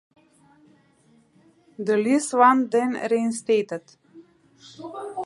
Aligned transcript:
The 1.77 1.95
lease 1.95 2.33
was 2.33 2.69
then 2.71 2.93
reinstated. 3.11 3.83